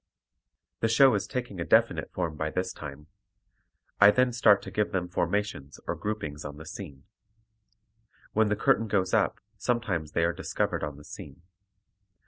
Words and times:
The 0.79 0.87
show 0.87 1.13
is 1.13 1.27
taking 1.27 1.61
a 1.61 1.63
definite 1.63 2.11
form 2.11 2.35
by 2.35 2.49
this 2.49 2.73
time. 2.73 3.05
I 3.99 4.09
then 4.09 4.33
start 4.33 4.63
to 4.63 4.71
give 4.71 4.91
them 4.91 5.07
formations 5.07 5.79
or 5.85 5.93
groupings 5.93 6.43
on 6.43 6.57
the 6.57 6.65
scene. 6.65 7.03
When 8.33 8.49
the 8.49 8.55
curtain 8.55 8.87
goes 8.87 9.13
up 9.13 9.39
sometimes 9.59 10.13
they 10.13 10.23
are 10.25 10.33
discovered 10.33 10.83
on 10.83 10.97
the 10.97 11.05
scene. 11.05 11.43